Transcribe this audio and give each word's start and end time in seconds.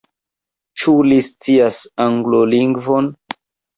Ĉu 0.83 0.93
li 1.11 1.19
scias 1.29 1.83
Anglolingvon? 2.09 3.13